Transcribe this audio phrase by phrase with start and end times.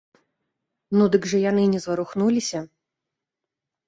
[0.99, 2.59] Ну дык жа яны не зварухнуліся.